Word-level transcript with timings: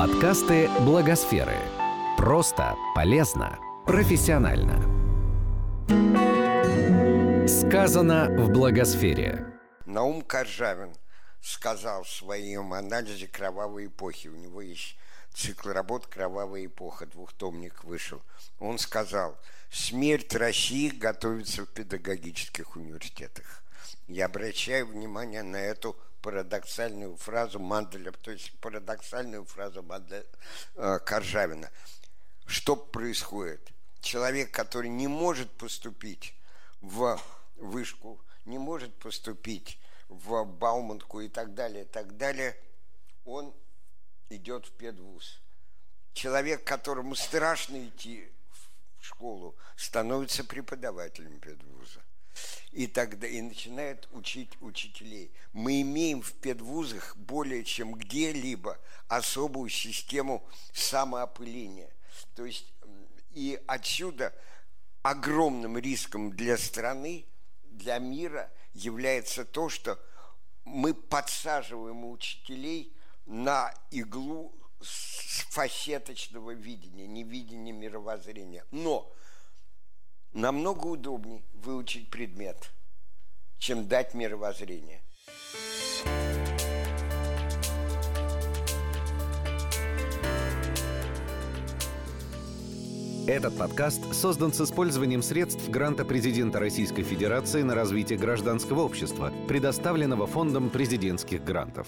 Подкасты 0.00 0.66
Благосферы. 0.80 1.58
Просто, 2.16 2.74
полезно, 2.94 3.58
профессионально. 3.84 4.78
Сказано 7.46 8.30
в 8.30 8.48
Благосфере. 8.48 9.44
Наум 9.84 10.22
Коржавин 10.22 10.94
сказал 11.42 12.04
в 12.04 12.08
своем 12.08 12.72
анализе 12.72 13.26
кровавой 13.26 13.88
эпохи. 13.88 14.28
У 14.28 14.36
него 14.36 14.62
есть 14.62 14.96
цикл 15.34 15.68
работ 15.68 16.06
«Кровавая 16.06 16.64
эпоха», 16.64 17.04
двухтомник 17.04 17.84
вышел. 17.84 18.22
Он 18.58 18.78
сказал, 18.78 19.36
смерть 19.70 20.34
России 20.34 20.88
готовится 20.88 21.66
в 21.66 21.68
педагогических 21.68 22.74
университетах. 22.74 23.62
Я 24.08 24.26
обращаю 24.26 24.86
внимание 24.86 25.42
на 25.42 25.56
эту 25.56 25.96
парадоксальную 26.22 27.16
фразу 27.16 27.58
Манделя, 27.58 28.12
то 28.12 28.30
есть 28.30 28.52
парадоксальную 28.60 29.44
фразу 29.44 29.82
Манделя, 29.82 30.24
э, 30.76 30.98
Коржавина. 31.04 31.70
Что 32.46 32.76
происходит? 32.76 33.72
Человек, 34.00 34.50
который 34.50 34.90
не 34.90 35.06
может 35.06 35.50
поступить 35.52 36.34
в 36.80 37.20
вышку, 37.56 38.20
не 38.44 38.58
может 38.58 38.94
поступить 38.94 39.78
в 40.08 40.44
Бауманку 40.44 41.20
и 41.20 41.28
так 41.28 41.54
далее, 41.54 41.84
и 41.84 41.86
так 41.86 42.16
далее, 42.16 42.56
он 43.24 43.54
идет 44.30 44.66
в 44.66 44.72
педвуз. 44.72 45.40
Человек, 46.12 46.64
которому 46.64 47.14
страшно 47.14 47.86
идти 47.86 48.28
в 48.98 49.06
школу, 49.06 49.54
становится 49.76 50.42
преподавателем 50.42 51.38
педвуза 51.38 52.00
и 52.72 52.86
тогда 52.86 53.26
и 53.26 53.40
начинает 53.40 54.08
учить 54.12 54.50
учителей. 54.60 55.32
Мы 55.52 55.82
имеем 55.82 56.22
в 56.22 56.32
педвузах 56.34 57.16
более 57.16 57.64
чем 57.64 57.94
где-либо 57.94 58.78
особую 59.08 59.70
систему 59.70 60.46
самоопыления. 60.72 61.90
То 62.34 62.44
есть 62.44 62.72
и 63.32 63.60
отсюда 63.66 64.34
огромным 65.02 65.78
риском 65.78 66.30
для 66.30 66.56
страны, 66.58 67.26
для 67.64 67.98
мира 67.98 68.50
является 68.72 69.44
то, 69.44 69.68
что 69.68 69.98
мы 70.64 70.94
подсаживаем 70.94 72.04
учителей 72.04 72.92
на 73.26 73.74
иглу 73.90 74.54
фасеточного 74.80 76.52
видения, 76.52 77.06
невидения 77.06 77.72
мировоззрения. 77.72 78.64
Но 78.70 79.12
намного 80.32 80.86
удобнее 80.86 81.42
выучить 81.54 82.10
предмет, 82.10 82.70
чем 83.58 83.86
дать 83.88 84.14
мировоззрение. 84.14 85.00
Этот 93.26 93.56
подкаст 93.56 94.12
создан 94.12 94.52
с 94.52 94.60
использованием 94.60 95.22
средств 95.22 95.68
гранта 95.68 96.04
президента 96.04 96.58
Российской 96.58 97.04
Федерации 97.04 97.62
на 97.62 97.76
развитие 97.76 98.18
гражданского 98.18 98.80
общества, 98.80 99.32
предоставленного 99.46 100.26
Фондом 100.26 100.68
президентских 100.68 101.44
грантов. 101.44 101.86